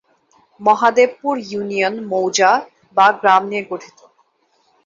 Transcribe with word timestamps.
Mahadevpur 0.61 1.35
union 1.45 1.95
মৌজা/গ্রাম 2.09 3.41
নিয়ে 3.49 3.63
গঠিত। 3.71 3.97